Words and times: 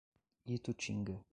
Itutinga 0.55 1.15